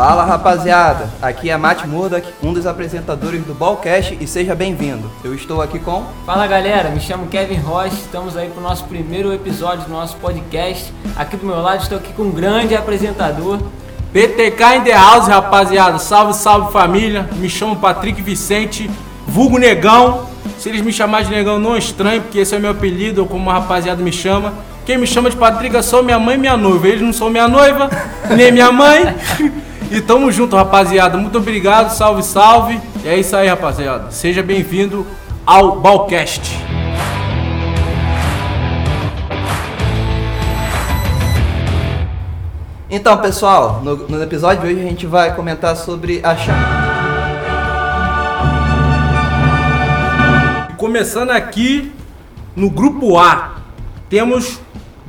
[0.00, 5.10] Fala rapaziada, aqui é Matt Murdock, um dos apresentadores do Ballcast e seja bem-vindo.
[5.22, 6.06] Eu estou aqui com.
[6.24, 10.16] Fala galera, me chamo Kevin Rocha, estamos aí para o nosso primeiro episódio do nosso
[10.16, 10.90] podcast.
[11.14, 13.58] Aqui do meu lado estou aqui com um grande apresentador.
[14.10, 15.98] BTK in the house, rapaziada.
[15.98, 17.28] Salve, salve família.
[17.36, 18.90] Me chamo Patrick Vicente,
[19.28, 20.28] vulgo Negão.
[20.58, 23.28] Se eles me chamarem de Negão, não é estranho, porque esse é meu apelido, ou
[23.28, 24.54] como a rapaziada me chama.
[24.86, 26.88] Quem me chama de Patrick é só minha mãe e minha noiva.
[26.88, 27.90] Eles não são minha noiva,
[28.34, 29.14] nem minha mãe.
[29.90, 31.18] E tamo junto, rapaziada.
[31.18, 32.80] Muito obrigado, salve, salve.
[33.02, 34.12] E é isso aí, rapaziada.
[34.12, 35.04] Seja bem-vindo
[35.44, 36.56] ao Balcast.
[42.88, 46.58] Então, pessoal, no, no episódio de hoje a gente vai comentar sobre a chama.
[50.76, 51.92] Começando aqui
[52.54, 53.56] no grupo A,
[54.08, 54.60] temos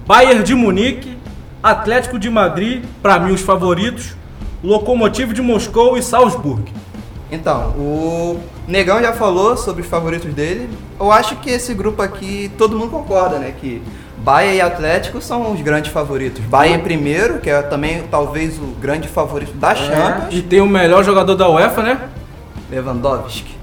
[0.08, 1.16] Bayern de Munique,
[1.62, 4.16] Atlético de Madrid, para mim os favoritos,
[4.64, 6.72] Lokomotiv de Moscou e Salzburg.
[7.32, 10.70] Então, o Negão já falou sobre os favoritos dele.
[11.00, 13.54] Eu acho que esse grupo aqui todo mundo concorda, né?
[13.60, 13.82] Que
[14.18, 16.44] Bayern e Atlético são os grandes favoritos.
[16.46, 20.28] Bayern primeiro, que é também talvez o grande favorito da Champions.
[20.32, 22.10] E tem o melhor jogador da UEFA, né?
[22.70, 23.56] Lewandowski.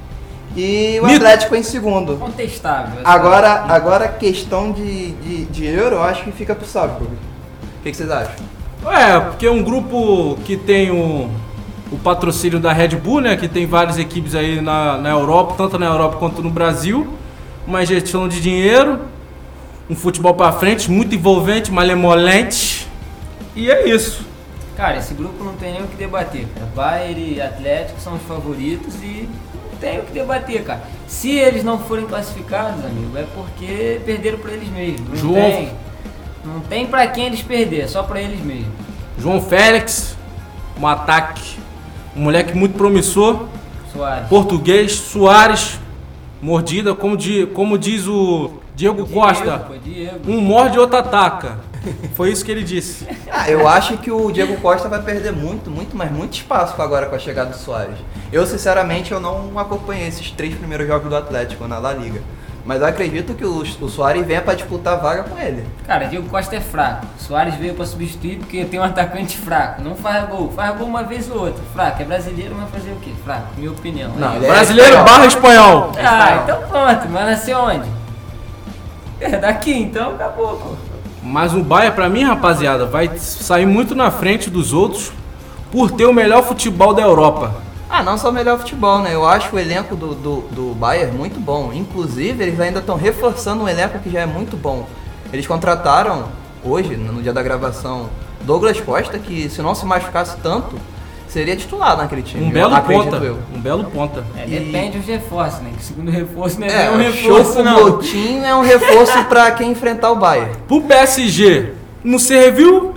[0.56, 1.16] E o Mito.
[1.16, 2.16] Atlético em segundo.
[2.16, 3.00] Contestável.
[3.04, 7.12] Agora, agora questão de, de, de euro, eu acho que fica pro Salzburg.
[7.12, 8.57] O que, que vocês acham?
[8.86, 11.28] É, porque é um grupo que tem o,
[11.90, 13.36] o patrocínio da Red Bull, né?
[13.36, 17.06] Que tem várias equipes aí na, na Europa, tanto na Europa quanto no Brasil.
[17.66, 19.00] Uma gestão de dinheiro,
[19.90, 22.86] um futebol pra frente, muito envolvente, malemolente.
[23.54, 24.26] E é isso.
[24.76, 26.46] Cara, esse grupo não tem nem o que debater.
[26.54, 26.66] Cara.
[26.74, 29.28] Bayern e Atlético são os favoritos e
[29.72, 30.82] não tem o que debater, cara.
[31.08, 35.08] Se eles não forem classificados, amigo, é porque perderam pra eles mesmos.
[35.08, 35.70] Não João- tem,
[36.44, 38.68] não tem pra quem eles perder, é só pra eles mesmos.
[39.18, 40.16] João Félix,
[40.80, 41.56] um ataque.
[42.16, 43.46] Um moleque muito promissor.
[43.92, 44.28] Soares.
[44.28, 45.78] Português, Soares,
[46.42, 49.44] mordida, como, di- como diz o Diego Costa.
[49.44, 50.32] Diego, pô, Diego.
[50.32, 51.58] Um morde, outro ataca.
[52.14, 53.06] Foi isso que ele disse.
[53.30, 57.06] Ah, eu acho que o Diego Costa vai perder muito, muito, mas muito espaço agora
[57.06, 57.96] com a chegada do Soares.
[58.32, 62.20] Eu, sinceramente, eu não acompanhei esses três primeiros jogos do Atlético na La Liga.
[62.68, 65.64] Mas eu acredito que o, o Soares venha pra disputar a vaga com ele.
[65.86, 67.06] Cara, Diego Costa é fraco.
[67.16, 69.80] Soares veio pra substituir porque tem um atacante fraco.
[69.80, 70.52] Não faz gol.
[70.54, 71.62] Faz gol uma vez ou outra.
[71.72, 72.02] Fraco.
[72.02, 73.10] É brasileiro, vai fazer o quê?
[73.24, 74.10] Fraco, minha opinião.
[74.18, 75.04] Não, ele é Brasileiro espanhol.
[75.06, 75.92] barra espanhol.
[75.96, 77.08] Ah, então pronto.
[77.08, 77.88] Mas nasceu onde?
[79.18, 80.74] É daqui, então acabou, pô.
[81.22, 85.10] Mas o Bahia, pra mim, rapaziada, vai sair muito na frente dos outros
[85.72, 87.54] por ter o melhor futebol da Europa.
[87.90, 89.14] Ah, não só o melhor futebol, né?
[89.14, 91.72] Eu acho o elenco do, do, do Bayern muito bom.
[91.72, 94.86] Inclusive, eles ainda estão reforçando um elenco que já é muito bom.
[95.32, 96.26] Eles contrataram,
[96.62, 98.10] hoje, no dia da gravação,
[98.42, 100.76] Douglas Costa, que se não se machucasse tanto,
[101.26, 102.44] seria titular naquele time.
[102.44, 103.16] Um belo ponta.
[103.16, 103.38] eu.
[103.54, 104.22] Um belo ponta.
[104.36, 105.70] É, E- depende dos reforços, né?
[105.74, 107.88] Que o segundo reforço não é, É, um o reforço, não.
[107.90, 110.52] Motinho é um reforço pra quem enfrentar o Bayern.
[110.66, 111.72] Pro PSG
[112.04, 112.94] não serviu,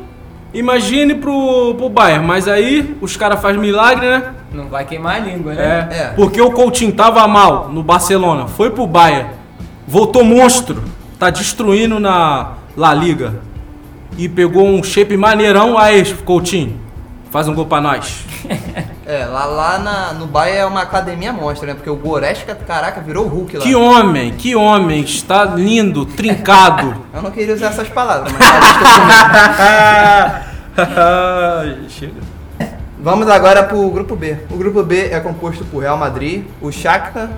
[0.53, 2.25] imagine pro, pro Bayern.
[2.25, 4.33] Mas aí os caras fazem milagre, né?
[4.53, 5.87] Não vai queimar a língua, né?
[5.91, 6.07] É, É.
[6.15, 9.29] porque o Coutinho tava mal no Barcelona, foi pro Bayern,
[9.87, 10.83] voltou monstro,
[11.17, 13.35] tá destruindo na La Liga
[14.17, 16.77] e pegou um shape maneirão, aí Coutinho,
[17.29, 18.25] faz um gol pra nós.
[19.03, 21.73] É, lá, lá na, no Bayern é uma academia monstra, né?
[21.73, 23.63] Porque o Goretzka, caraca, virou o Hulk lá.
[23.63, 26.95] Que homem, que homem, está lindo, trincado.
[27.13, 28.39] Eu não queria usar essas palavras, mas
[30.77, 32.13] tá Chega.
[33.01, 34.37] Vamos agora pro grupo B.
[34.49, 37.29] O grupo B é composto por Real Madrid, o Shakhtar,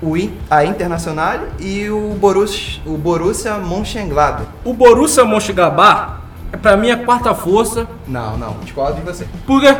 [0.00, 4.48] o In- a Internacional e o Borussia, o Borussia Mönchengladbach.
[4.64, 6.20] O Borussia Mönchengladbach
[6.50, 9.26] é pra mim a quarta força, Não, não, discordo de você.
[9.46, 9.76] porque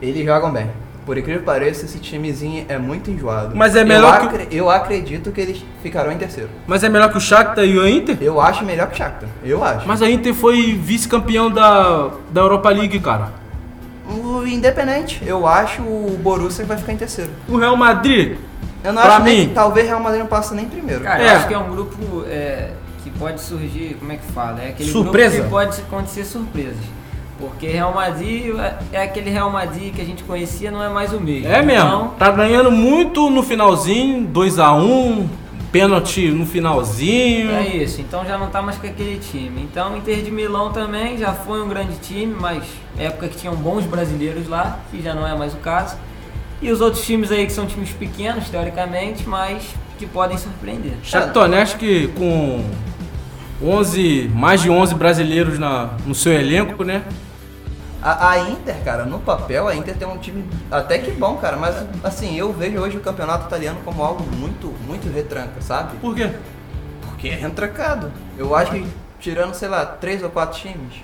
[0.00, 0.70] Eles jogam bem.
[1.04, 3.54] Por incrível que pareça, esse timezinho é muito enjoado.
[3.56, 6.48] Mas é Eu melhor que- acre- Eu acredito que eles ficarão em terceiro.
[6.68, 8.16] mas é melhor que o Shakhtar e o Inter.
[8.20, 9.28] Eu acho melhor que o Shakhtar.
[9.44, 9.88] Eu acho.
[9.88, 13.39] Mas a Inter foi vice-campeão da, da Europa League, cara.
[14.10, 17.30] O Independente, eu acho o Borussia vai ficar em terceiro.
[17.48, 18.36] O Real Madrid,
[18.82, 21.02] Eu não Pra acho nem mim- que talvez Real Madrid não passe nem primeiro.
[21.02, 21.26] Cara, É.
[21.26, 22.70] eu acho que é um grupo é,
[23.04, 24.58] que pode surgir, como é que fala?
[24.62, 25.34] É aquele Surpresa.
[25.36, 26.78] grupo que pode acontecer surpresas.
[27.38, 31.12] Porque Real Madrid é- é aquele Real Madrid que a gente conhecia, não é mais
[31.12, 31.46] o mesmo.
[31.48, 31.88] é mesmo.
[31.88, 35.26] Então, Tá ganhando muito no finalzinho, 2x1,
[35.70, 37.50] pênalti no finalzinho.
[37.50, 39.62] é isso, então já não tá mais com aquele time.
[39.62, 42.64] Então o Inter de Milão também já foi um grande time, mas
[42.98, 45.96] época que tinham bons brasileiros lá, que já não é mais o caso.
[46.62, 49.62] E os outros times aí que são times pequenos, teoricamente, mas
[49.98, 50.92] que podem surpreender.
[51.02, 51.80] Shakhtar Donetsk
[52.16, 52.64] com
[53.62, 57.02] 11, mais de 11 brasileiros na, no seu elenco, né?
[58.02, 61.56] A, a Inter, cara, no papel, a Inter tem um time até que bom, cara,
[61.58, 65.96] mas assim, eu vejo hoje o campeonato italiano como algo muito, muito retranca, sabe?
[65.98, 66.30] Por quê?
[67.02, 68.10] Porque é retrancado.
[68.38, 68.86] Eu acho que
[69.18, 70.94] tirando, sei lá, três ou quatro times.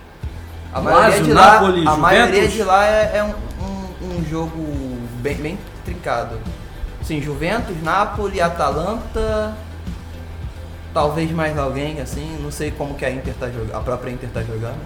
[0.73, 3.29] A maioria de lá, Napoli, a maioria de lá é, é um,
[3.63, 6.39] um- um jogo bem, bem trincado.
[7.03, 9.55] Sim, Juventus, Napoli, Atalanta,
[10.95, 14.29] talvez mais alguém, assim, não sei como que a Inter tá jogando, a própria Inter
[14.31, 14.81] tá jogando.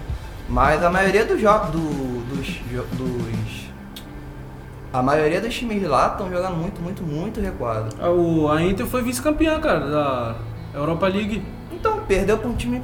[0.51, 1.79] Mas a maioria dos jogos do,
[2.35, 2.47] dos,
[2.97, 3.61] dos.
[4.91, 7.95] A maioria dos times de lá estão jogando muito, muito, muito recuado.
[8.01, 10.35] A, o- a Inter foi vice-campeã, cara, da
[10.73, 11.41] Europa League.
[11.71, 12.81] Então, perdeu para um time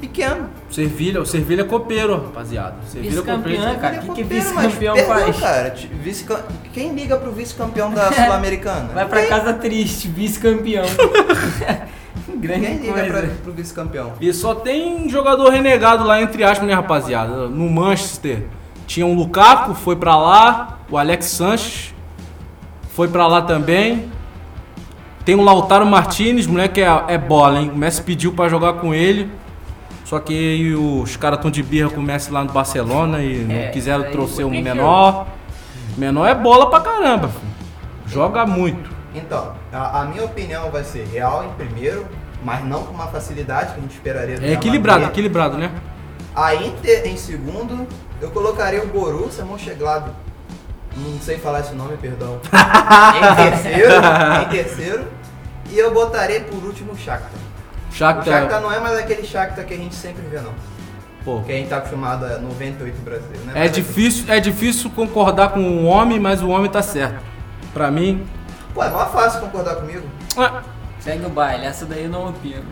[0.00, 0.48] pequeno.
[0.70, 2.76] Servilha, o Servilha é copeiro, rapaziada.
[2.86, 3.62] Servilha é copeiro.
[3.80, 3.96] cara.
[3.96, 5.40] Ele é que que vice-campeão faz?
[5.40, 5.74] cara.
[6.00, 6.24] Vice
[6.72, 8.90] Quem liga pro vice-campeão da Sul-Americana?
[8.94, 10.84] Vai pra Ninguém- casa triste, vice-campeão.
[12.40, 13.18] Grande Ninguém liga coisa.
[13.18, 14.12] pra, pro vice-campeão.
[14.20, 17.48] E só tem jogador renegado lá, entre aspas, né, rapaziada?
[17.48, 18.44] No Manchester
[18.86, 20.78] tinha um Lukaku, foi pra lá.
[20.90, 21.94] O Alex Sanches
[22.90, 24.10] foi pra lá também.
[25.24, 27.70] Tem o Lautaro Martinez, moleque é, é bola, hein?
[27.72, 29.30] O Messi pediu pra jogar com ele.
[30.04, 33.54] Só que os caras estão de birra com o Messi lá no Barcelona e não
[33.54, 35.26] É, quiseram aí trouxer um menor.
[35.96, 37.52] Menor é bola pra caramba, filho.
[38.06, 38.90] Joga muito.
[39.14, 42.06] Então, a, a minha opinião vai ser Real em primeiro,
[42.42, 45.70] mas não com uma facilidade que a gente esperaria É equilibrado, equilibrado, né?
[46.34, 47.86] A Inter em segundo,
[48.20, 50.14] eu colocaria o Borussia Mönchengladbach.
[50.96, 52.40] Não sei falar esse nome, perdão.
[52.52, 53.92] em terceiro,
[54.42, 55.04] em terceiro.
[55.70, 57.30] E eu botaria por último o Shakhtar.
[57.90, 60.52] O Shakhtar, Shakhtar não é mais aquele Shakhtar que a gente sempre vê, não.
[61.24, 63.52] pô, Que a gente tá acostumado a 98 brasileiro, né?
[63.66, 67.20] É difícil, é difícil concordar com o homem, mas o homem tá certo.
[67.72, 68.26] Pra mim,
[68.74, 70.06] Pô, é mó fácil concordar comigo.
[70.36, 70.62] ah,
[71.00, 72.62] Segue o baile, essa daí eu não opino.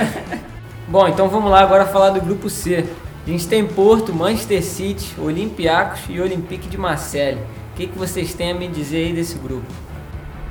[0.86, 2.84] Bom, então vamos lá agora falar do grupo C.
[3.26, 7.40] A gente tem Porto, Manchester City, Olympiacos e Olympique de Marseille.
[7.72, 9.66] O que, que vocês têm a me dizer aí desse grupo?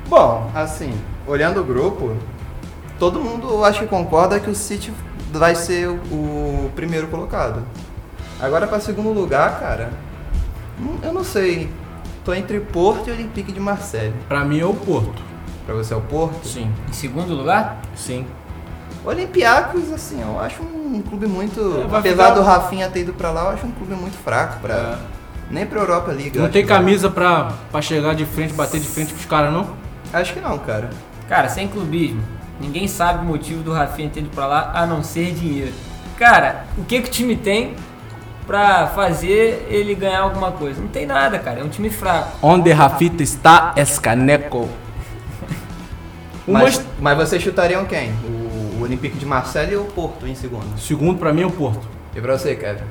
[0.08, 0.92] Bom, assim,
[1.24, 2.16] olhando o grupo,
[2.98, 4.92] todo mundo acho que concorda que o City
[5.32, 7.62] vai ser o, primeiro colocado.
[8.40, 9.92] Agora para segundo lugar, cara,
[10.80, 11.70] hum, eu não sei.
[12.24, 14.14] Tô entre Porto e Olympique de Marseille.
[14.28, 15.33] pra mim é o Porto.
[15.66, 16.46] Pra você é o Porto?
[16.46, 17.78] Sim, Em segundo lugar?
[17.94, 18.26] sim.
[19.04, 21.60] Olympiacos, assim, eu acho um clube muito.
[21.92, 24.60] É, apesar ficar- do Rafinha ter ido pra lá, eu acho um clube muito fraco
[24.60, 24.74] pra.
[24.74, 24.96] É.
[25.50, 26.38] Nem pra Europa League.
[26.38, 26.78] Não tem vai.
[26.78, 29.68] camisa pra, pra chegar de frente, bater de frente pros caras, não?
[30.10, 30.88] Acho que não, cara.
[31.28, 32.22] Cara, sem clubismo.
[32.58, 35.72] Ninguém sabe o motivo do Rafinha ter ido pra lá a não ser dinheiro.
[36.16, 37.74] Cara, o que, que o time tem
[38.46, 40.80] pra fazer ele ganhar alguma coisa?
[40.80, 41.60] Não tem nada, cara.
[41.60, 42.38] É um time fraco.
[42.40, 44.66] Onde Rafita está, escaneco.
[46.46, 48.10] Mas, Manchester- mas vocês chutariam quem?
[48.24, 50.78] O, o Olympique de Marseille ou o Porto em segundo?
[50.78, 51.86] segundo pra mim é o Porto.
[52.14, 52.84] E pra você, Kevin?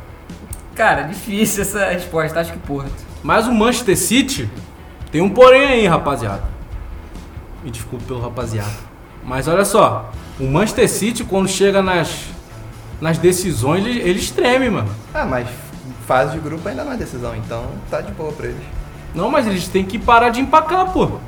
[0.76, 2.40] Cara, difícil essa resposta.
[2.40, 2.92] Acho que Porto.
[3.22, 4.50] Mas o Manchester City
[5.12, 6.44] tem um porém aí, rapaziada.
[7.64, 8.72] Me desculpe pelo rapaziada.
[9.24, 12.26] Mas olha só, o Manchester City quando chega nas,
[13.00, 14.90] nas decisões, ele, eles tremem, mano.
[15.14, 15.48] Ah, mas
[16.06, 18.58] fase de grupo ainda não é decisão, então tá de boa pra eles.
[19.16, 21.20] Não, mas eles têm que parar de empacar, pô.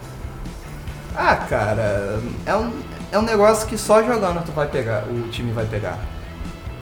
[1.18, 2.72] Ah, cara, é um,
[3.12, 5.98] é um negócio que só jogando tu vai pegar, o time vai pegar.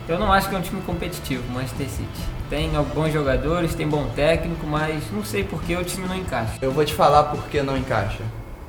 [0.08, 2.22] Eu não acho que é um time competitivo, Manchester City.
[2.50, 6.54] Tem bons jogadores, tem bom técnico, mas não sei por que o time não encaixa.
[6.62, 8.24] Eu vou te falar por que não encaixa.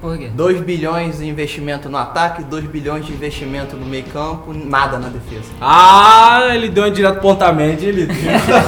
[0.05, 0.29] Por quê?
[0.35, 5.09] 2 bilhões de investimento no ataque, 2 bilhões de investimento no meio campo, nada na
[5.09, 5.51] defesa.
[5.59, 8.07] Ah, ele deu uma direto pontamente, ele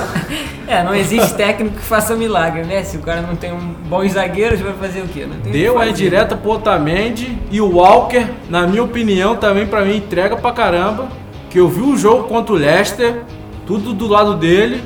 [0.66, 2.82] É, não existe técnico que faça milagre, né?
[2.82, 5.26] Se o cara não tem um bons zagueiros, vai fazer o quê?
[5.26, 5.92] Não tem deu a fazer.
[5.92, 11.08] direta pro Otamendi e o Walker, na minha opinião, também pra mim entrega pra caramba.
[11.50, 13.22] Que eu vi o jogo contra o Leicester,
[13.66, 14.82] tudo do lado dele,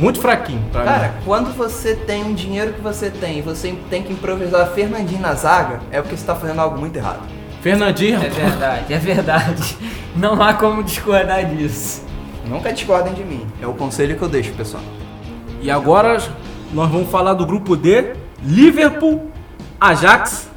[0.00, 1.14] muito fraquinho pra Cara, mim.
[1.24, 5.34] quando você tem um dinheiro que você tem e você tem que improvisar Fernandinho na
[5.34, 7.20] zaga, é porque você tá fazendo algo muito errado.
[7.60, 9.76] Fernandinho, É verdade, é verdade.
[10.16, 12.02] Não há como discordar disso.
[12.48, 13.46] Nunca discordem de mim.
[13.60, 14.82] É o conselho que eu deixo, pessoal.
[15.60, 16.16] E agora
[16.72, 19.30] nós vamos falar do grupo D: Liverpool,
[19.78, 20.48] Ajax,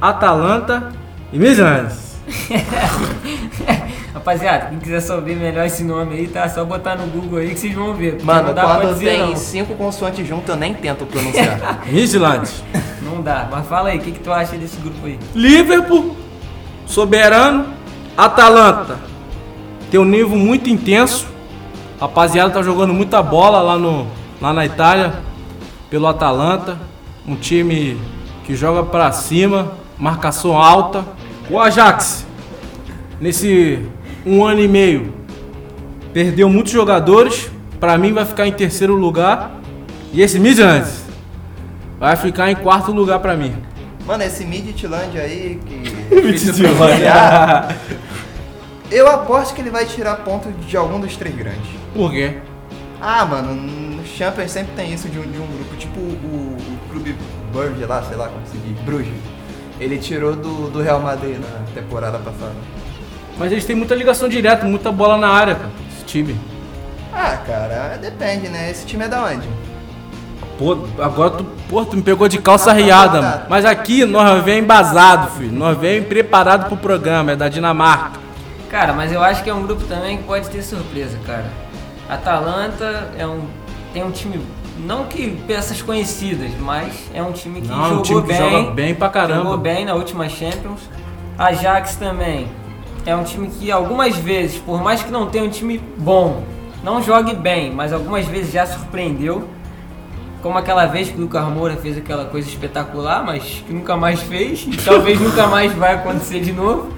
[0.00, 0.92] Atalanta
[1.32, 1.88] e Milan.
[4.14, 6.46] Rapaziada, quem quiser saber melhor esse nome aí, tá?
[6.46, 8.22] Só botar no Google aí que vocês vão ver.
[8.22, 9.36] Mano, não dá pra quando dizer tem não.
[9.36, 11.80] cinco consoantes juntas, eu nem tento pronunciar.
[11.90, 12.46] Midland.
[13.00, 13.48] Não dá.
[13.50, 15.18] Mas fala aí, o que, que tu acha desse grupo aí?
[15.34, 16.14] Liverpool,
[16.84, 17.66] soberano,
[18.14, 18.98] Atalanta.
[19.90, 21.26] Tem um nível muito intenso.
[21.98, 24.06] Rapaziada tá jogando muita bola lá, no,
[24.42, 25.14] lá na Itália,
[25.88, 26.78] pelo Atalanta.
[27.26, 27.98] Um time
[28.44, 31.02] que joga pra cima, marcação alta.
[31.48, 32.26] O Ajax,
[33.18, 33.88] nesse
[34.24, 35.12] um ano e meio,
[36.12, 37.50] perdeu muitos jogadores.
[37.78, 39.60] Pra mim vai ficar em terceiro lugar.
[40.12, 40.88] E esse Midland
[41.98, 43.54] vai ficar em quarto lugar pra mim.
[44.06, 45.82] Mano, esse Midtjylândia aí que.
[48.90, 51.70] Eu aposto que ele vai tirar ponto de algum dos três grandes.
[51.94, 52.36] Por quê?
[53.00, 56.58] Ah, mano, no Champions sempre tem isso de um, de um grupo, tipo o, o
[56.90, 57.16] Clube
[57.52, 59.14] Burge lá, sei lá como se diz, Bruges.
[59.80, 62.52] Ele tirou do, do Real Madrid na temporada passada.
[63.38, 65.70] Mas eles têm muita ligação direta, muita bola na área, cara.
[65.96, 66.36] Esse time.
[67.12, 68.70] Ah, cara, depende, né?
[68.70, 69.48] Esse time é da onde?
[70.58, 73.42] Pô, agora tu, pô, tu me pegou de calça riada, mano.
[73.48, 75.52] Mas aqui nós vem embasado, filho.
[75.52, 78.20] Nós vem preparado pro programa, é da Dinamarca.
[78.70, 81.46] Cara, mas eu acho que é um grupo também que pode ter surpresa, cara.
[82.08, 83.42] Atalanta é um
[83.92, 84.40] tem um time
[84.78, 88.36] não que peças conhecidas, mas é um time que Não, jogou um time que bem,
[88.36, 89.42] joga bem pra caramba.
[89.42, 90.80] jogou bem na última Champions.
[91.38, 92.48] Ajax também
[93.04, 96.42] é um time que algumas vezes, por mais que não tenha um time bom,
[96.82, 99.48] não jogue bem, mas algumas vezes já surpreendeu.
[100.42, 104.20] Como aquela vez que o Lucas Moura fez aquela coisa espetacular, mas que nunca mais
[104.20, 106.92] fez, e talvez nunca mais vai acontecer de novo.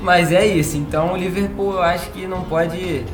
[0.00, 3.04] Mas é isso, então o Liverpool eu acho que não pode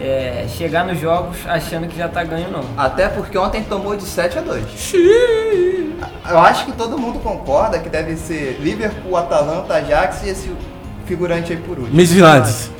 [0.00, 2.64] é, chegar nos jogos achando que já tá ganho não.
[2.76, 4.92] Até porque ontem tomou de 7 a 2.
[6.28, 10.50] Eu acho que todo mundo concorda que deve ser Liverpool, Atalanta, Ajax e esse
[11.06, 11.96] figurante aí por último.
[11.96, 12.70] Midlands.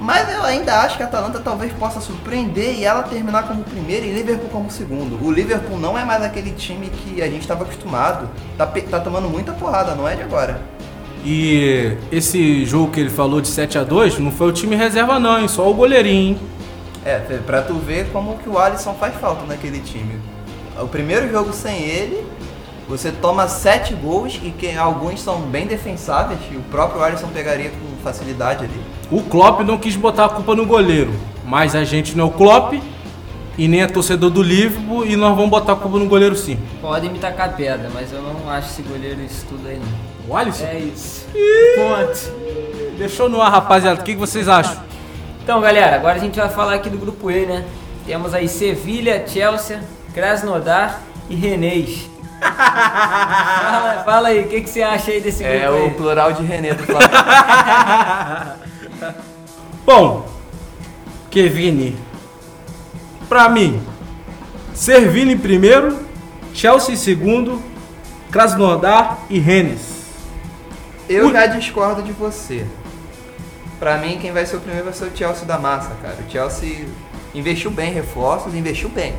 [0.00, 4.06] Mas eu ainda acho que a Atalanta talvez possa surpreender e ela terminar como primeiro
[4.06, 5.18] e Liverpool como segundo.
[5.24, 8.28] O Liverpool não é mais aquele time que a gente estava acostumado.
[8.56, 10.60] Tá, tá tomando muita porrada, não é de agora.
[11.24, 15.18] E esse jogo que ele falou de 7 a 2 não foi o time reserva
[15.18, 15.48] não, hein?
[15.48, 16.40] Só o goleirinho, hein?
[17.04, 20.14] É, pra tu ver como que o Alisson faz falta naquele time.
[20.80, 22.24] O primeiro jogo sem ele,
[22.88, 27.70] você toma sete gols e que alguns são bem defensáveis, e o próprio Alisson pegaria
[27.70, 28.80] com facilidade ali.
[29.10, 31.12] O Klopp não quis botar a culpa no goleiro,
[31.44, 32.74] mas a gente não é o Klopp
[33.58, 36.58] e nem é torcedor do Liverpool e nós vamos botar a culpa no goleiro sim.
[36.80, 40.08] Podem me tacar pedra, mas eu não acho esse goleiro isso tudo aí não.
[40.28, 40.64] O Alisson?
[40.64, 41.26] É isso.
[41.76, 42.32] Ponte.
[42.96, 44.00] Deixou no ar, rapaziada.
[44.00, 44.76] O que que vocês acham?
[45.42, 47.64] Então, galera, agora a gente vai falar aqui do grupo E, né?
[48.06, 49.82] Temos aí Sevilha, Chelsea,
[50.14, 52.08] Krasnodar e Renês.
[52.40, 56.42] Fala, fala aí, o que, que você acha aí desse grupo É o plural de
[56.42, 57.12] René do Flamengo.
[59.84, 60.28] Bom,
[61.30, 61.96] Kevin,
[63.28, 63.82] pra mim,
[64.78, 65.98] Servini em primeiro,
[66.54, 67.60] Chelsea em segundo,
[68.30, 70.04] Krasnodar e Rennes.
[71.08, 72.64] Eu já discordo de você.
[73.80, 76.18] Pra mim, quem vai ser o primeiro vai ser o Chelsea da massa, cara.
[76.24, 76.86] O Chelsea
[77.34, 79.16] investiu bem em reforços, investiu bem.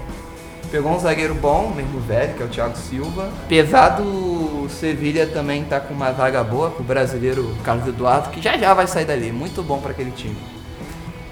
[0.71, 3.29] Pegou um zagueiro bom, mesmo velho, que é o Thiago Silva.
[3.45, 8.39] Apesar do Sevilha também tá com uma vaga boa, com o brasileiro Carlos Eduardo, que
[8.39, 9.31] já já vai sair dali.
[9.31, 10.37] Muito bom pra aquele time.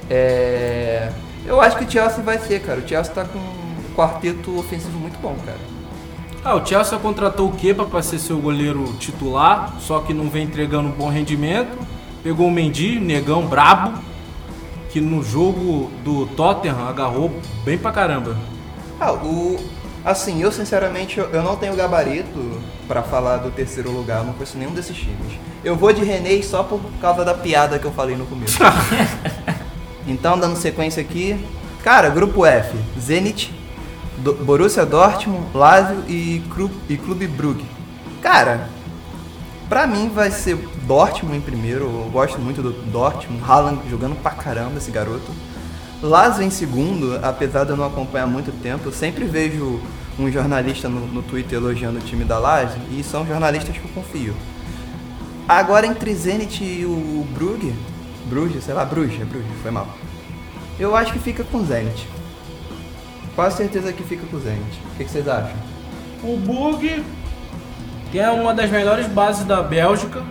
[0.10, 1.12] É...
[1.46, 2.80] Eu acho que o Chelsea vai ser, cara.
[2.80, 5.60] O Chelsea tá com um quarteto ofensivo muito bom, cara.
[6.44, 10.46] Ah, o Chelsea contratou o Kepa para ser seu goleiro titular, só que não vem
[10.46, 11.78] entregando um bom rendimento.
[12.24, 14.00] Pegou o Mendy, negão brabo,
[14.90, 17.32] que no jogo do Tottenham agarrou
[17.64, 18.36] bem pra caramba.
[19.00, 19.58] Ah, o.
[20.06, 24.58] Assim, eu sinceramente eu não tenho gabarito pra falar do terceiro lugar, eu não conheço
[24.58, 25.34] nenhum desses times.
[25.66, 28.58] Eu vou de René só por causa da piada que eu falei no começo.
[30.08, 31.44] então, dando sequência aqui.
[31.84, 33.54] Cara, grupo F: Zenit,
[34.18, 37.66] Do- Borussia Dortmund, Lazio e, Cru- e Clube Brugge.
[38.22, 38.70] Cara,
[39.68, 41.84] pra mim vai ser Dortmund em primeiro.
[41.86, 43.44] Eu gosto muito do Dortmund.
[43.46, 45.32] Haaland jogando pra caramba esse garoto.
[46.02, 49.82] Lazio em segundo, apesar de eu não acompanhar há muito tempo, eu sempre vejo
[50.20, 53.92] um jornalista no, no Twitter elogiando o time da Lazio e são jornalistas que eu
[53.92, 54.36] confio.
[55.48, 57.74] Agora entre Zenit e o Brugge,
[58.26, 59.88] Bruges, sei lá, Bruges, Bruges, foi mal.
[60.80, 62.08] Eu acho que fica com o Zenit.
[63.36, 64.82] Quase certeza que fica com o Zenit.
[64.94, 65.56] O que, que vocês acham?
[66.24, 67.04] O Bug,
[68.12, 70.22] que é uma das melhores bases da Bélgica.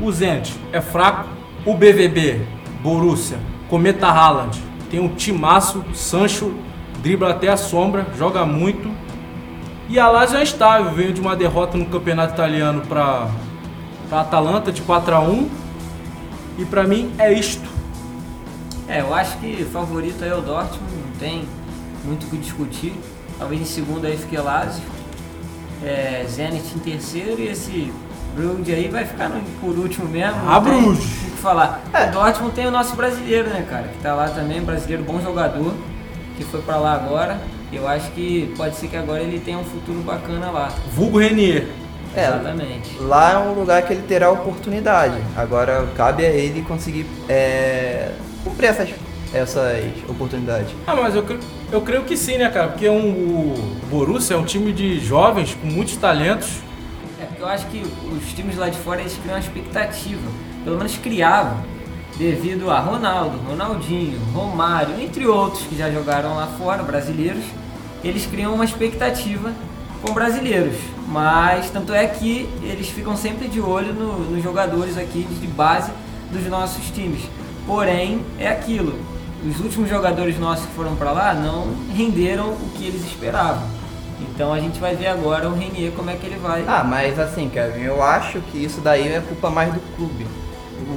[0.00, 1.28] O Zenit é fraco.
[1.64, 2.46] O BVB,
[2.82, 3.38] Borussia,
[3.70, 4.60] Cometa Haaland,
[4.94, 6.54] tem um timaço, Sancho
[7.02, 8.88] dribla até a sombra, joga muito.
[9.88, 13.28] E a Lazio é estável, veio de uma derrota no campeonato italiano para
[14.12, 15.48] a Atalanta de 4 a 1
[16.60, 17.68] E para mim é isto.
[18.86, 21.42] É, eu acho que favorito aí é o Dortmund, não tem
[22.04, 22.92] muito o que discutir.
[23.36, 24.84] Talvez em segundo aí fique Lazio,
[25.84, 27.92] é, Zenit em terceiro e esse
[28.36, 30.36] Brugge aí vai ficar no- por último mesmo.
[30.48, 31.23] tem Bruges.
[31.44, 31.82] Falar.
[32.08, 33.88] O Dortmund tem o nosso brasileiro, né, cara?
[33.88, 35.74] Que tá lá também, brasileiro bom jogador,
[36.38, 37.38] que foi pra lá agora.
[37.70, 40.72] Eu acho que pode ser que agora ele tenha um futuro bacana lá.
[40.94, 41.66] Vulgo Renier.
[42.16, 42.96] É, Exatamente.
[42.98, 45.16] Lá é um lugar que ele terá oportunidade.
[45.36, 48.88] Agora cabe a ele conseguir é, cumprir essas
[49.34, 50.72] essas oportunidades.
[50.86, 51.26] Ah, mas eu,
[51.70, 52.68] eu creio que sim, né, cara?
[52.68, 56.60] Porque um, o Borussia é um time de jovens com muitos talentos.
[57.20, 60.22] É porque eu acho que os times lá de fora eles criam uma expectativa,
[60.64, 61.58] pelo menos criavam,
[62.16, 67.44] devido a Ronaldo, Ronaldinho, Romário, entre outros que já jogaram lá fora, brasileiros,
[68.02, 69.52] eles criam uma expectativa
[70.02, 70.76] com brasileiros.
[71.08, 75.90] Mas tanto é que eles ficam sempre de olho no- nos jogadores aqui de base
[76.30, 77.22] dos nossos times.
[77.66, 78.98] Porém, é aquilo.
[79.46, 83.62] Os últimos jogadores nossos que foram para lá não renderam o que eles esperavam.
[84.20, 86.64] Então a gente vai ver agora o Renier como é que ele vai.
[86.66, 90.26] Ah, mas assim, Kevin, eu acho que isso daí é culpa mais do clube.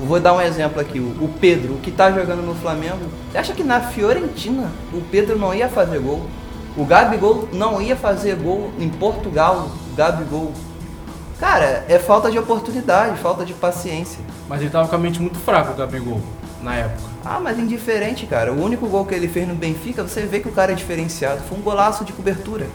[0.05, 2.99] Vou dar um exemplo aqui, o Pedro, o que tá jogando no Flamengo,
[3.31, 6.25] você acha que na Fiorentina o Pedro não ia fazer gol?
[6.77, 10.53] O Gabigol não ia fazer gol em Portugal, o Gabigol.
[11.39, 14.19] Cara, é falta de oportunidade, falta de paciência.
[14.47, 16.21] Mas ele tava com a mente muito fraca, o Gabigol,
[16.61, 17.09] na época.
[17.25, 18.53] Ah, mas indiferente, cara.
[18.53, 21.41] O único gol que ele fez no Benfica, você vê que o cara é diferenciado.
[21.49, 22.67] Foi um golaço de cobertura.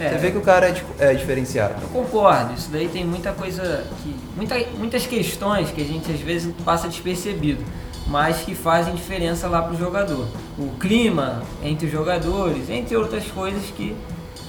[0.00, 0.10] É.
[0.10, 1.74] Você vê que o cara é, é diferenciado.
[1.80, 4.14] Eu concordo, isso daí tem muita coisa que.
[4.36, 7.64] Muita, muitas questões que a gente às vezes passa despercebido,
[8.06, 10.26] mas que fazem diferença lá pro jogador.
[10.58, 13.96] O clima entre os jogadores, entre outras coisas que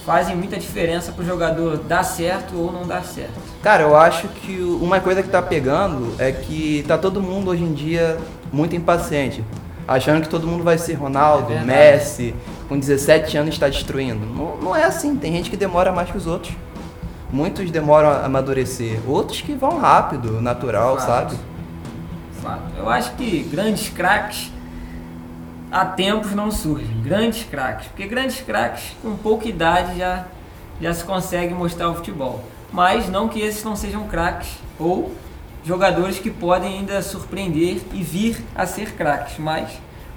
[0.04, 3.32] fazem muita diferença pro jogador dar certo ou não dar certo.
[3.60, 7.64] Cara, eu acho que uma coisa que tá pegando é que tá todo mundo hoje
[7.64, 8.16] em dia
[8.52, 9.44] muito impaciente.
[9.88, 11.60] Achando que todo mundo vai ser Ronaldo, É.
[11.60, 12.34] Messi,
[12.68, 14.26] com 17 anos está destruindo.
[14.26, 16.54] Não, não é assim, tem gente que demora mais que os outros.
[17.30, 21.06] Muitos demoram a amadurecer, outros que vão rápido, natural, Fato.
[21.06, 21.36] sabe?
[22.42, 22.62] Fato.
[22.76, 24.50] Eu acho que grandes craques
[25.70, 27.00] há tempos não surgem.
[27.02, 27.88] Grandes craques.
[27.88, 30.24] Porque grandes craques com pouca idade já,
[30.80, 32.44] já se consegue mostrar o futebol.
[32.72, 35.12] Mas não que esses não sejam craques ou
[35.64, 39.36] jogadores que podem ainda surpreender e vir a ser craques.
[39.38, 39.68] Mas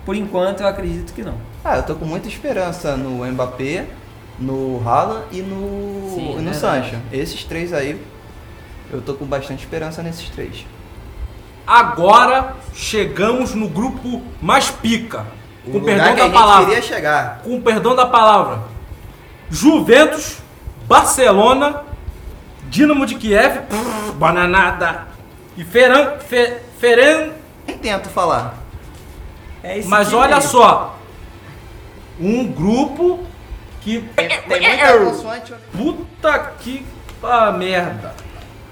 [0.09, 1.35] por enquanto eu acredito que não.
[1.63, 3.85] Ah, eu tô com muita esperança no Mbappé,
[4.39, 6.95] no Haaland e no, Sim, e no é Sancho.
[7.13, 8.03] Esses três aí,
[8.91, 10.65] eu tô com bastante esperança nesses três.
[11.67, 15.27] Agora chegamos no grupo mais pica.
[15.63, 16.65] O Com lugar perdão que a da gente palavra.
[16.65, 17.41] queria chegar.
[17.43, 18.61] Com perdão da palavra.
[19.47, 20.39] Juventus,
[20.87, 21.83] Barcelona,
[22.67, 23.59] Dinamo de Kiev,
[24.15, 25.03] Bananada
[25.55, 27.31] e Feran, Fe, Feren.
[27.67, 28.58] Nem tento falar.
[29.63, 30.41] É esse Mas olha aí.
[30.41, 30.97] só.
[32.19, 33.19] Um grupo
[33.81, 34.01] que.
[34.15, 35.53] Tem muita consoante.
[35.75, 36.85] Puta que
[37.23, 38.13] ah, merda.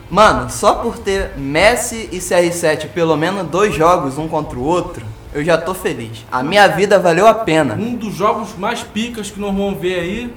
[0.10, 5.06] Mano, só por ter Messi e CR7 pelo menos dois jogos um contra o outro,
[5.34, 6.26] eu já tô feliz.
[6.32, 7.73] A minha vida valeu a pena.
[7.76, 10.34] Um dos jogos mais picas que nós vamos ver aí.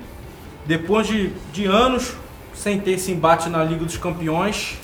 [0.66, 2.14] Depois de, de anos
[2.52, 4.76] sem ter esse embate na Liga dos Campeões.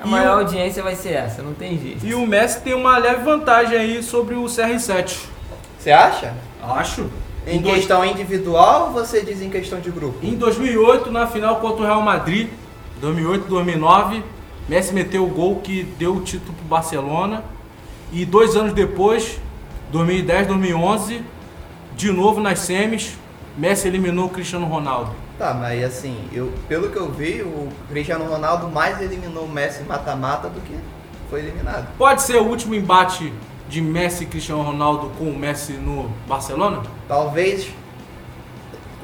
[0.00, 2.06] A maior audiência vai ser essa, não tem jeito.
[2.06, 5.24] E o Messi tem uma leve vantagem aí sobre o CR7.
[5.78, 6.34] Você acha?
[6.62, 7.06] Acho.
[7.46, 10.18] Em dois- questão individual ou você diz em questão de grupo?
[10.24, 12.48] Em 2008, na final contra o Real Madrid,
[13.00, 14.22] 2008, 2009,
[14.68, 17.42] Messi meteu o gol que deu o título pro Barcelona.
[18.12, 19.38] E dois anos depois,
[19.90, 21.22] 2010, 2011,
[21.96, 23.16] de novo nas semis,
[23.56, 25.10] Messi eliminou o Cristiano Ronaldo.
[25.38, 29.84] Tá, mas assim, eu, pelo que eu vi, o Cristiano Ronaldo mais eliminou o Messi
[29.84, 30.76] mata-mata do que
[31.30, 31.86] foi eliminado.
[31.96, 33.32] Pode ser o último embate
[33.68, 36.82] de Messi e Cristiano Ronaldo com o Messi no Barcelona?
[37.06, 37.70] Talvez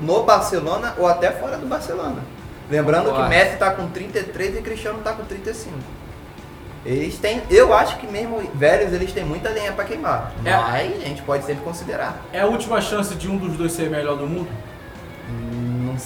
[0.00, 2.22] no Barcelona ou até fora do Barcelona.
[2.68, 3.30] Lembrando Concordo.
[3.30, 5.72] que Messi tá com 33 e Cristiano tá com 35.
[6.84, 10.32] Eles têm, eu acho que mesmo velhos eles têm muita lenha pra queimar.
[10.44, 10.50] É.
[10.50, 12.20] Mas a gente pode sempre considerar.
[12.32, 14.48] É a última chance de um dos dois ser melhor do mundo?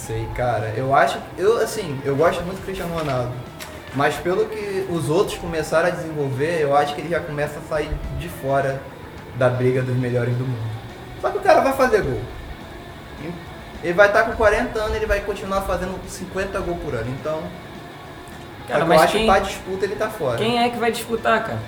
[0.07, 0.73] Sei, cara.
[0.77, 3.33] Eu acho, eu assim, eu gosto muito do Cristiano Ronaldo.
[3.95, 7.63] Mas pelo que os outros começaram a desenvolver, eu acho que ele já começa a
[7.69, 8.81] sair de fora
[9.37, 10.71] da briga dos melhores do mundo.
[11.21, 12.21] Só que o cara vai fazer gol.
[13.83, 17.09] Ele vai estar com 40 anos, ele vai continuar fazendo 50 gols por ano.
[17.21, 17.41] Então,
[18.67, 20.37] Cara, eu acho quem- que pra disputa ele tá fora.
[20.37, 21.59] Quem é que vai disputar, cara?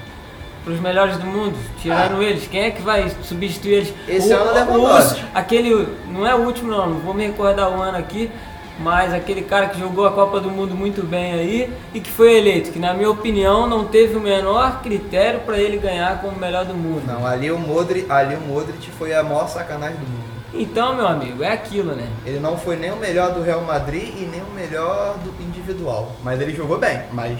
[0.64, 3.94] Para os melhores do mundo, tirando eles, quem é que vai substituir eles?
[4.06, 5.24] Esse ano é o, Lewandowski.
[5.34, 8.30] aquele não é o último não, não vou me recordar o ano aqui,
[8.78, 12.36] mas aquele cara que jogou a Copa do Mundo muito bem aí e que foi
[12.36, 16.38] eleito, que na minha opinião não teve o menor critério para ele ganhar como o
[16.38, 17.02] melhor do mundo.
[17.06, 20.30] Não, ali o Modric, ali o Modric foi a maior sacanagem do mundo.
[20.52, 22.08] Então, meu amigo, é aquilo, né?
[22.26, 26.12] Ele não foi nem o melhor do Real Madrid e nem o melhor do individual.
[26.24, 27.02] Mas ele jogou bem.
[27.12, 27.38] Mas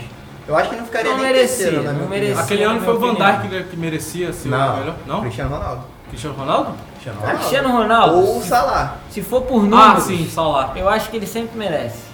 [0.51, 2.41] eu acho que não ficaria Não nem merecia, terceiro, não merecia.
[2.43, 3.15] Aquele ano foi o Van.
[3.15, 4.95] Dijk que- merecia ser o Não, melhor.
[5.07, 5.21] Não?
[5.21, 5.83] Cristiano Ronaldo.
[6.09, 6.75] Cristiano Ronaldo?
[6.93, 8.97] Cristiano Ah, Cristiano Ronaldo, Ou o se- Salah.
[9.11, 10.73] se for por números, Ah, sim, Salah.
[10.77, 12.11] Eu acho que ele sempre merece.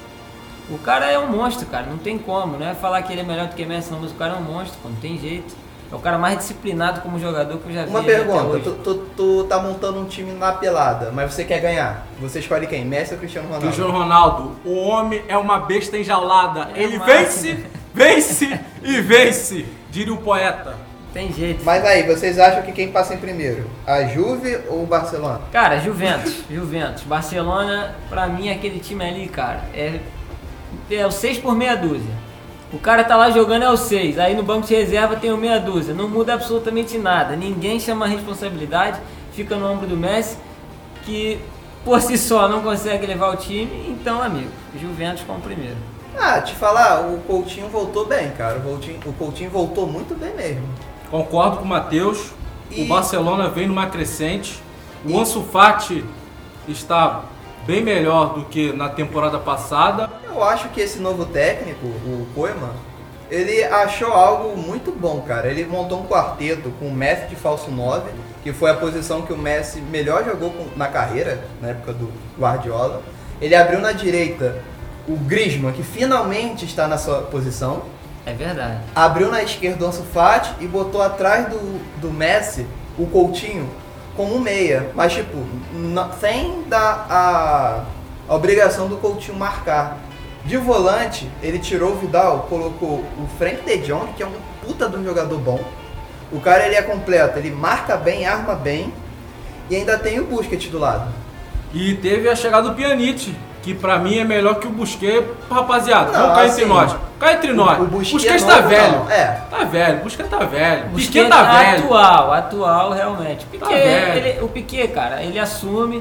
[0.71, 3.25] O cara é um monstro, cara, não tem como, não é falar que ele é
[3.25, 5.55] melhor do que Messi, não, mas o cara é um monstro, pô, não tem jeito.
[5.91, 7.91] É o cara mais disciplinado como jogador que eu já vi.
[7.91, 8.65] Uma pergunta, hoje.
[8.65, 12.05] tu, tu, tu tá montando um time na pelada, mas você quer ganhar.
[12.21, 12.85] Você escolhe quem?
[12.85, 13.67] Messi ou Cristiano Ronaldo?
[13.67, 16.69] Cristiano Ronaldo, o homem é uma besta enjaulada.
[16.75, 17.19] É Ele máquina.
[17.19, 17.65] vence,
[17.97, 20.77] vence e vence, diria o poeta.
[21.15, 21.65] Tem jeito.
[21.65, 23.71] Mas aí, vocês acham que quem passa em primeiro?
[23.87, 25.41] A Juve ou o Barcelona?
[25.51, 27.05] Cara, Juventus, Juventus.
[27.05, 30.01] Barcelona, pra mim, é aquele time ali, cara, é,
[30.91, 32.27] é o 6 por meia dúzia.
[32.71, 35.39] O cara tá lá jogando é o 6, aí no banco de reserva tem o
[35.39, 35.95] meia dúzia.
[35.95, 37.35] Não muda absolutamente nada.
[37.35, 39.01] Ninguém chama a responsabilidade,
[39.33, 40.37] fica no ombro do Messi,
[41.03, 41.41] que
[41.83, 43.87] por si só não consegue levar o time.
[43.89, 45.96] Então, amigo, Juventus como primeiro.
[46.19, 48.59] Ah, te falar, o Coutinho voltou bem, cara.
[48.59, 50.67] O Coutinho, o Coutinho voltou muito bem mesmo.
[51.11, 52.31] Concordo com o Matheus.
[52.71, 54.61] E- O Barcelona vem numa crescente.
[55.05, 56.05] O Ansu Fati
[56.67, 57.23] está
[57.67, 60.11] bem melhor do que na temporada passada.
[60.27, 62.73] Eu acho que esse novo técnico, o Koeman,
[63.31, 65.49] ele achou algo muito bom, cara.
[65.49, 68.11] Ele montou um quarteto com o Messi de falso 9,
[68.43, 73.03] que foi a posição que o Messi melhor jogou na carreira, na época do Guardiola.
[73.41, 74.57] Ele abriu na direita
[75.09, 77.83] o Griezmann, que finalmente está na sua posição.
[78.25, 78.79] É verdade.
[78.95, 82.67] Abriu na esquerda o Ansu Fati e botou atrás do, do Messi
[82.99, 83.69] o Coutinho
[84.17, 84.91] como um meia.
[84.95, 85.37] Mas, tipo,
[85.73, 87.85] na- sem dar a,
[88.29, 89.99] a obrigação do Coutinho marcar.
[90.45, 94.33] De volante, ele tirou o Vidal, colocou o Frank de Jong, que é um
[94.65, 95.61] puta de um jogador bom.
[96.33, 98.93] O cara, ele é completo, ele marca bem, arma bem.
[99.71, 101.13] E ainda tem o Busquets do lado.
[101.75, 103.35] E teve a chegada do Pjanic,
[103.67, 106.13] que pra mim é melhor que o Busquets, rapaziada.
[106.13, 106.97] Não, Vamos cá assim, entre nós.
[107.19, 107.79] Cá entre nós.
[107.81, 108.93] o O Busquets Busquets, é tá novo, velho.
[108.93, 109.41] não, é.
[109.51, 109.99] Tá velho.
[110.05, 110.85] Busquets tá velho.
[110.91, 111.85] Busquets Piquet tá velho.
[111.85, 113.45] Atual, atual, realmente.
[113.47, 114.19] Piquet, Tá velho.
[114.29, 116.01] ele- o Piquet, cara, ele assume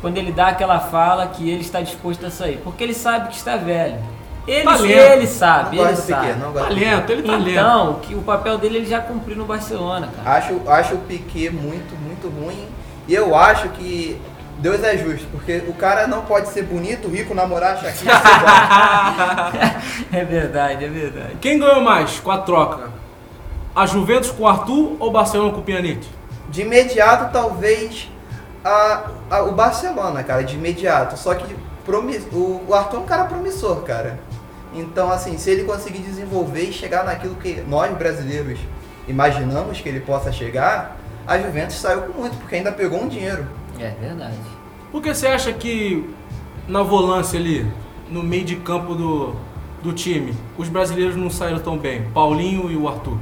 [0.00, 2.60] quando ele dá aquela fala que ele está disposto a sair.
[2.64, 3.94] Porque ele sabe que está velho.
[4.48, 4.84] Ele, Talento.
[4.90, 6.20] ele sabe, Não ele sabe.
[6.26, 6.84] Piquet, não gosto Piquet.
[6.90, 7.48] Talento, ele tá lento.
[7.50, 10.36] Então, que o papel dele ele já cumpriu no Barcelona, cara.
[10.36, 12.66] Acho, acho o Piquet muito, muito ruim.
[13.06, 14.20] E eu acho que
[14.58, 17.88] Deus é justo, porque o cara não pode ser bonito, rico, namorar, bom.
[20.12, 21.36] É verdade, é verdade.
[21.40, 22.88] Quem ganhou mais com a troca?
[23.74, 26.06] A Juventus com o Arthur ou o Barcelona com o Pjanic?
[26.48, 28.08] De imediato, talvez
[28.64, 31.18] a, a- o Barcelona, cara, de imediato.
[31.18, 34.18] Só que promi- o, o Arthur é um cara promissor, cara.
[34.72, 38.58] Então, assim, se ele conseguir desenvolver e chegar naquilo que nós brasileiros
[39.08, 43.46] imaginamos que ele possa chegar, a Juventus saiu com muito, porque ainda pegou um dinheiro.
[43.78, 44.36] É verdade.
[44.90, 46.08] Por que você acha que
[46.68, 47.66] na volância ali,
[48.08, 49.34] no meio de campo do,
[49.82, 52.02] do time, os brasileiros não saíram tão bem?
[52.12, 53.18] Paulinho e o Arthur.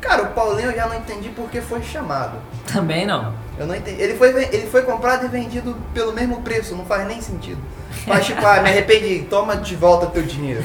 [0.00, 2.38] Cara, o Paulinho eu já não entendi porque foi chamado.
[2.72, 3.34] Também não.
[3.58, 4.00] Eu não entendi.
[4.00, 7.60] Ele foi, ele foi comprado e vendido pelo mesmo preço, não faz nem sentido.
[8.06, 10.62] Mas tipo, ah, me arrependi, toma de volta teu dinheiro.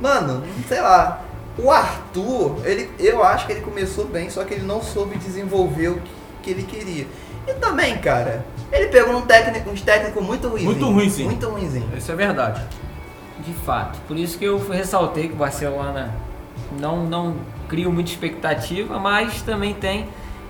[0.00, 1.22] Mano, sei lá.
[1.58, 5.88] O Arthur, ele, eu acho que ele começou bem, só que ele não soube desenvolver
[5.88, 6.10] o que,
[6.42, 7.06] que ele queria.
[7.46, 10.70] E também, cara, ele pegou um técnico, uns técnicos muito ruimzinho.
[10.70, 11.30] Muito ruinzinho.
[11.30, 11.88] Muito ruimzinho.
[11.96, 12.62] Isso é verdade.
[13.44, 13.98] De fato.
[14.06, 16.14] Por isso que eu ressaltei que o Barcelona
[16.78, 17.36] não, não
[17.68, 20.06] cria muita expectativa, mas também tem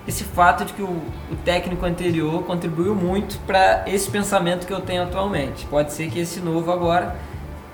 [0.07, 0.87] esse fato de que o,
[1.31, 5.65] o técnico anterior contribuiu muito para esse pensamento que eu tenho atualmente.
[5.67, 7.15] Pode ser que esse novo agora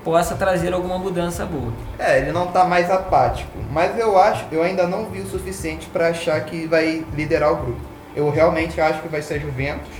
[0.03, 1.73] possa trazer alguma mudança boa.
[1.99, 3.57] É, ele não tá mais apático.
[3.71, 7.57] Mas eu acho, eu ainda não vi o suficiente pra achar que vai liderar o
[7.57, 7.81] grupo.
[8.17, 9.93] Eu realmente acho que vai ser Juventus,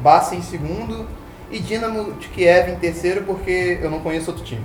[0.00, 1.06] Barça em segundo
[1.50, 4.62] e Dinamo de Kiev em terceiro, porque eu não conheço outro time.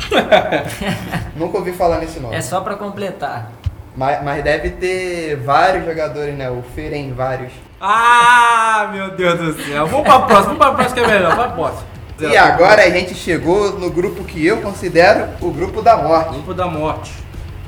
[1.35, 2.33] Nunca ouvi falar nesse nome.
[2.33, 3.51] É só para completar.
[3.97, 6.49] Mas, mas deve ter vários jogadores, né?
[6.49, 7.51] O Feren, vários.
[7.81, 9.85] Ah, meu Deus do céu.
[9.85, 11.35] Vamos pra próxima, vamos pra próxima que é melhor.
[11.35, 11.87] Vai pra próxima.
[12.21, 16.31] E agora a gente chegou no grupo que eu considero o grupo da morte.
[16.31, 17.11] Grupo da morte.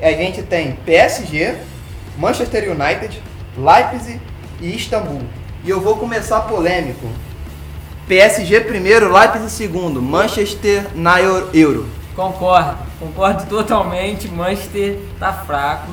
[0.01, 1.57] A gente tem PSG,
[2.17, 3.21] Manchester United,
[3.57, 4.30] Leipzig
[4.61, 5.21] e Istambul.
[5.65, 7.07] E eu vou começar polêmico.
[8.07, 11.87] PSG primeiro, Leipzig segundo, Manchester na Eu- Euro.
[12.15, 14.27] Concordo, concordo totalmente.
[14.27, 15.87] Manchester tá fraco.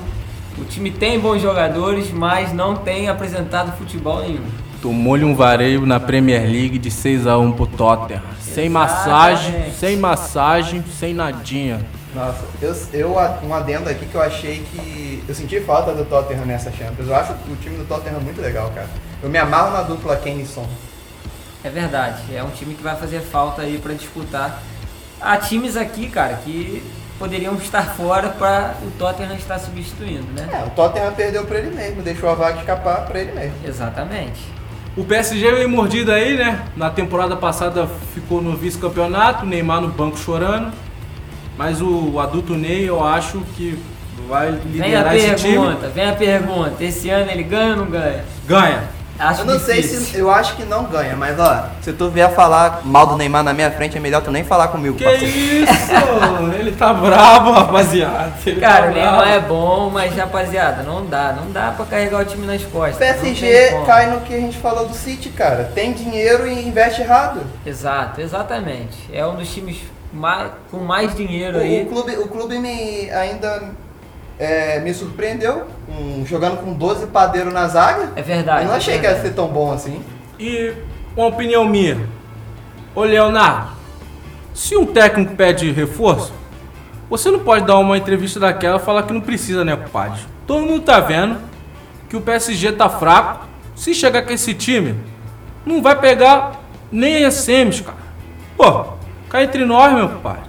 [0.58, 4.42] O time tem bons jogadores, mas não tem apresentado futebol nenhum.
[4.82, 8.22] Tomou-lhe um vareio na Premier League de 6x1 pro Tottenham.
[8.40, 11.80] Sem massagem, sem massagem, sem nadinha.
[12.18, 15.22] Nossa, eu, eu um adendo aqui que eu achei que.
[15.28, 17.06] Eu senti falta do Tottenham nessa Champions.
[17.06, 18.88] Eu acho o time do Tottenham muito legal, cara.
[19.22, 20.66] Eu me amarro na dupla Kane e Son.
[21.62, 24.60] É verdade, é um time que vai fazer falta aí pra disputar.
[25.20, 26.82] Há times aqui, cara, que
[27.20, 30.48] poderiam estar fora para o Tottenham estar substituindo, né?
[30.52, 33.54] É, o Tottenham perdeu pra ele mesmo, deixou a vaga escapar pra ele mesmo.
[33.64, 34.40] Exatamente.
[34.96, 36.64] O PSG veio mordido aí, né?
[36.76, 40.72] Na temporada passada ficou no vice-campeonato, Neymar no banco chorando.
[41.58, 43.76] Mas o adulto Ney, eu acho que
[44.28, 45.54] vai Vem a liderar esse time.
[45.58, 46.84] pergunta, vem a pergunta.
[46.84, 48.24] Esse ano ele ganha ou não ganha?
[48.46, 48.84] Ganha.
[49.18, 50.00] Acho Eu não sei difícil.
[50.06, 50.18] se.
[50.18, 53.52] Eu acho que não ganha, mas ó, se tu vier falar mal do Neymar na
[53.52, 55.34] minha frente, é melhor tu nem falar comigo, Que parceiro.
[55.34, 56.54] isso?
[56.58, 58.32] Ele tá bravo, rapaziada.
[58.46, 59.30] Ele Cara, tá o Neymar bravo.
[59.30, 61.32] é bom, mas rapaziada, não dá.
[61.32, 62.98] Não dá pra carregar o time nas costas.
[62.98, 65.70] tem PSG cai no que a gente falou do City, cara.
[65.74, 67.40] Tem dinheiro e investe errado.
[67.66, 68.96] Exato, exatamente.
[69.12, 69.78] É um dos times
[70.12, 71.84] mais, com mais dinheiro O, o aí.
[71.86, 73.62] clube, o clube me ainda
[74.38, 78.12] é, me surpreendeu, um, jogando com 12 padeiros na zaga.
[78.14, 78.62] É verdade.
[78.62, 80.02] Eu não achei é que ia ser tão bom assim.
[80.38, 80.72] E
[81.16, 81.98] uma opinião minha.
[82.94, 83.70] Ô Leonardo,
[84.54, 86.32] se um técnico pede reforço,
[87.10, 90.20] você não pode dar uma entrevista daquela e falar que não precisa, né, compadre?
[90.46, 91.38] Todo mundo tá vendo
[92.08, 93.46] que o PSG tá fraco.
[93.74, 94.96] Se chegar com esse time,
[95.64, 97.98] não vai pegar nem as semis, cara.
[98.56, 98.94] Pô,
[99.28, 100.42] cá entre nós, meu compadre.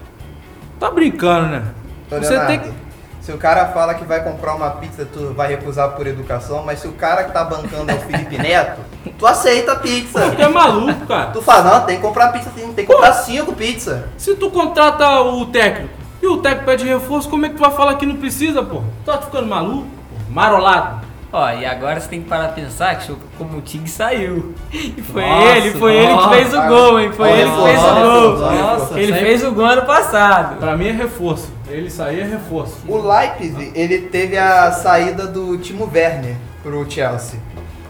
[0.79, 1.63] Tá brincando, né?
[2.11, 2.88] Ô, Você Leonardo, tem que.
[3.29, 6.79] Se o cara fala que vai comprar uma pizza, tu vai recusar por educação, mas
[6.79, 8.81] se o cara que tá bancando é o Felipe Neto,
[9.19, 10.31] tu aceita a pizza.
[10.31, 11.29] Tu é maluco, cara.
[11.29, 14.01] Tu fala, não, tem que comprar pizza, sim, tem que comprar cinco pizzas.
[14.17, 17.69] Se tu contrata o técnico e o técnico pede reforço, como é que tu vai
[17.69, 18.77] falar que não precisa, pô?
[18.77, 19.83] Tu tá ficando maluco?
[19.83, 20.33] Pô?
[20.33, 21.05] Marolado.
[21.31, 24.55] Ó, e agora você tem que parar pra pensar que como o Tig saiu.
[24.73, 26.29] E foi Nossa, ele, foi ele que nossa.
[26.35, 27.11] fez o gol, hein?
[27.11, 28.37] Foi Olha ele que fez o gol.
[28.37, 30.57] Nossa, Ele fez o gol ano passado.
[30.57, 31.51] Pra mim é reforço.
[31.67, 32.77] Ele sair é reforço.
[32.87, 37.39] O Leipzig, ele teve a saída do Timo Werner pro Chelsea.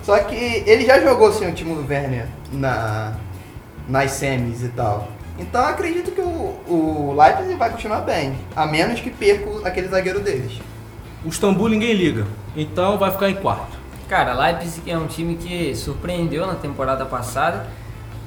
[0.03, 3.13] Só que ele já jogou sem o Timo Werner na,
[3.87, 5.07] nas semis e tal.
[5.37, 9.87] Então eu acredito que o, o Leipzig vai continuar bem, a menos que perca aquele
[9.87, 10.59] zagueiro deles.
[11.23, 12.25] O Istambul ninguém liga.
[12.55, 13.77] Então vai ficar em quarto.
[14.07, 17.67] Cara, Leipzig é um time que surpreendeu na temporada passada.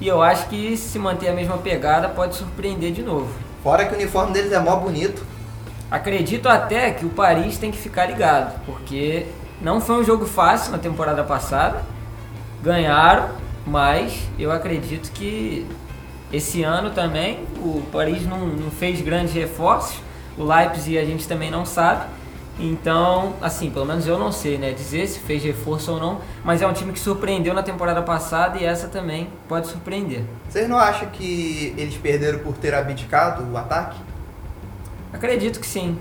[0.00, 3.32] E eu acho que se manter a mesma pegada pode surpreender de novo.
[3.62, 5.24] Fora que o uniforme deles é mó bonito.
[5.90, 9.26] Acredito até que o Paris tem que ficar ligado, porque
[9.60, 11.82] não foi um jogo fácil na temporada passada.
[12.62, 13.28] Ganharam,
[13.66, 15.66] mas eu acredito que
[16.32, 19.98] esse ano também o Paris não, não fez grandes reforços.
[20.36, 22.06] O Leipzig a gente também não sabe.
[22.58, 26.60] Então, assim, pelo menos eu não sei, né, dizer se fez reforço ou não, mas
[26.60, 30.22] é um time que surpreendeu na temporada passada e essa também pode surpreender.
[30.48, 33.98] Vocês não acham que eles perderam por ter abdicado o ataque?
[35.12, 35.98] Acredito que sim.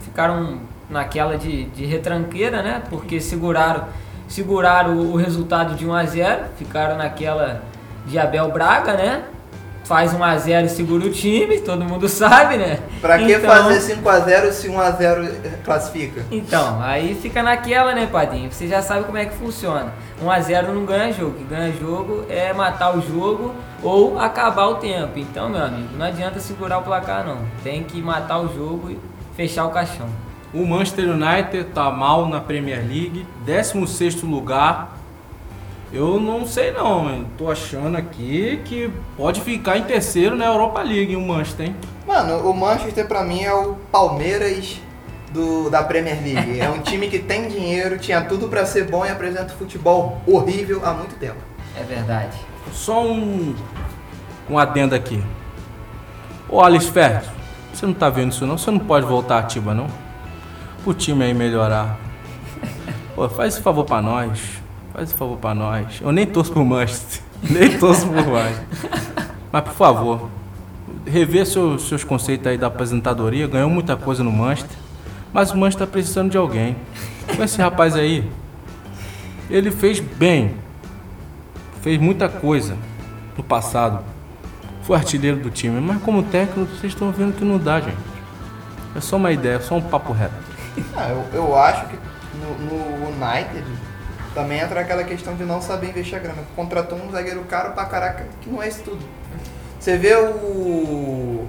[0.00, 2.82] Ficaram naquela de, de retranqueira, né?
[2.88, 3.86] Porque seguraram,
[4.28, 7.62] seguraram o, resultado de 1 a 0 ficaram naquela
[8.06, 9.24] de Abel Braga, né?
[9.90, 12.78] Faz 1 a 0 e segura o time, todo mundo sabe, né?
[13.00, 15.28] Pra que Então- fazer 5x0 se 1x0
[15.64, 16.24] classifica?
[16.30, 18.52] Então, aí fica naquela, né, Padinho?
[18.52, 19.92] Você já sabe como é que funciona.
[20.22, 21.30] 1 a 0 não ganha jogo.
[21.30, 25.18] O que ganha jogo é matar o jogo ou acabar o tempo.
[25.18, 27.38] Então, meu amigo, não adianta segurar o placar, não.
[27.64, 28.98] Tem que matar o jogo e
[29.36, 30.06] fechar o caixão.
[30.54, 34.99] O Manchester United tá mal na Premier League, 16 lugar.
[35.92, 37.26] Eu não sei não, hein?
[37.36, 41.76] tô achando aqui que pode ficar em terceiro na Europa League o Manchester, hein?
[42.06, 44.80] Mano, o Manchester pra mim é o Palmeiras
[45.32, 46.60] do, da Premier League.
[46.60, 50.80] É um time que tem dinheiro, tinha tudo pra ser bom e apresenta futebol horrível
[50.84, 51.38] há muito tempo.
[51.76, 52.38] É verdade.
[52.72, 53.56] Só um,
[54.48, 55.20] um adendo aqui.
[56.48, 57.22] Ô Alice Ferro,
[57.72, 58.56] você não tá vendo isso não?
[58.56, 59.88] Você não pode voltar ativa não?
[60.84, 61.98] Pro time aí melhorar.
[63.16, 64.59] Pô, faz esse favor pra nós.
[64.92, 66.00] Faz esse favor pra nós.
[66.00, 67.22] Eu nem torço pro Manchester.
[67.48, 68.66] Nem torço pro Manchester.
[69.50, 70.28] Mas por favor,
[71.06, 73.46] rever seus, seus conceitos aí da aposentadoria.
[73.46, 74.76] Ganhou muita coisa no Manchester.
[75.32, 76.76] Mas o Manchester tá precisando de alguém.
[77.34, 78.30] Com esse rapaz aí,
[79.48, 80.54] ele fez bem
[81.80, 82.76] fez muita coisa
[83.36, 84.04] no passado.
[84.82, 87.96] Foi artilheiro do time, mas como técnico vocês estão vendo que não dá, gente.
[88.94, 90.34] É só uma ideia, só um papo reto.
[90.96, 91.98] Ah, eu, eu acho que
[92.38, 93.64] no, no United
[94.34, 96.42] também entra aquela questão de não saber investir a grana.
[96.54, 99.04] Contratou um zagueiro caro pra caraca, que não é isso tudo.
[99.78, 101.46] Você vê o.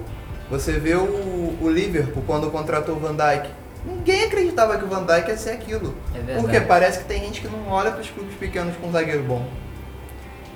[0.50, 3.48] Você vê o, o Liverpool quando contratou o Van Dijk.
[3.84, 5.94] Ninguém acreditava que o Van Dijk ia ser aquilo.
[6.14, 6.40] É verdade.
[6.40, 9.46] Porque parece que tem gente que não olha pros clubes pequenos com um zagueiro bom.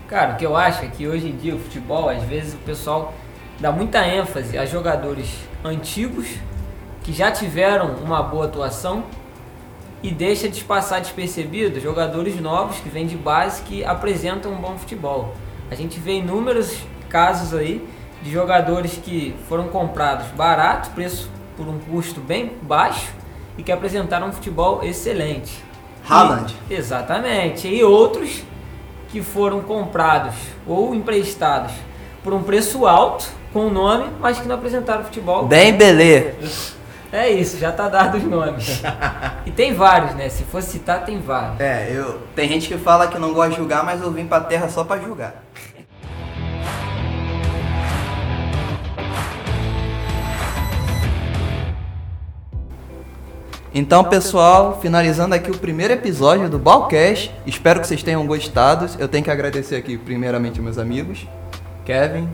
[0.08, 2.58] Cara, o que eu acho é que hoje em dia o futebol, às vezes o
[2.58, 3.12] pessoal
[3.58, 5.28] dá muita ênfase a jogadores
[5.64, 6.28] antigos
[7.02, 9.04] que já tiveram uma boa atuação
[10.06, 14.78] e deixa de passar despercebido jogadores novos que vêm de base que apresentam um bom
[14.78, 15.34] futebol.
[15.68, 17.84] A gente vê inúmeros casos aí
[18.22, 23.12] de jogadores que foram comprados barato, preço por um custo bem baixo
[23.58, 25.64] e que apresentaram um futebol excelente.
[26.08, 26.54] Haaland.
[26.70, 27.66] E- exatamente.
[27.66, 28.44] E outros
[29.08, 30.36] que foram comprados
[30.68, 31.72] ou emprestados
[32.22, 35.46] por um preço alto com o nome, mas que não apresentaram futebol.
[35.46, 36.34] Bem belê.
[37.16, 38.82] É isso, já tá dado os nomes.
[39.46, 40.28] e tem vários, né?
[40.28, 41.58] Se for citar, tem vários.
[41.58, 42.20] É, eu.
[42.34, 44.84] Tem gente que fala que não gosta de julgar, mas eu vim pra terra só
[44.84, 45.42] pra julgar.
[53.74, 57.34] Então, pessoal, finalizando aqui o primeiro episódio do Balcast.
[57.46, 58.90] Espero que vocês tenham gostado.
[58.98, 61.26] Eu tenho que agradecer aqui, primeiramente, meus amigos.
[61.82, 62.28] Kevin,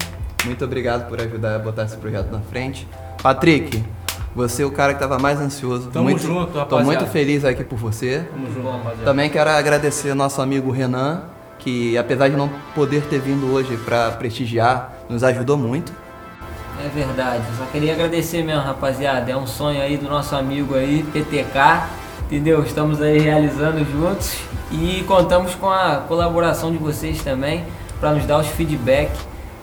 [0.45, 2.85] muito obrigado por ajudar a botar esse projeto na frente.
[3.23, 3.85] Patrick,
[4.35, 5.91] você é o cara que estava mais ansioso.
[5.91, 6.85] Tamo muito, junto, Tô rapaziada.
[6.85, 8.27] muito feliz aqui por você.
[8.31, 9.05] Tamo junto, rapaziada.
[9.05, 11.23] Também quero agradecer ao nosso amigo Renan,
[11.59, 15.93] que apesar de não poder ter vindo hoje para prestigiar, nos ajudou muito.
[16.85, 19.31] É verdade, só queria agradecer mesmo, rapaziada.
[19.31, 21.87] É um sonho aí do nosso amigo aí, PTK,
[22.25, 22.63] entendeu?
[22.63, 24.39] Estamos aí realizando juntos
[24.71, 27.65] e contamos com a colaboração de vocês também
[28.01, 29.13] para nos dar os feedback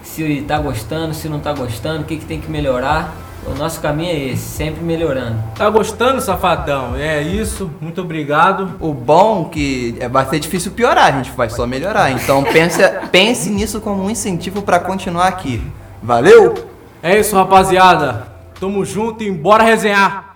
[0.03, 3.13] se tá gostando, se não tá gostando, o que, que tem que melhorar.
[3.45, 5.37] O nosso caminho é esse, sempre melhorando.
[5.55, 6.95] Tá gostando, safadão?
[6.95, 8.75] É isso, muito obrigado.
[8.79, 12.11] O bom que é, vai ser difícil piorar, a gente vai só melhorar.
[12.11, 15.61] Então pense, pense nisso como um incentivo para continuar aqui.
[16.01, 16.53] Valeu!
[17.01, 18.27] É isso, rapaziada.
[18.59, 20.28] Tamo junto e bora resenhar.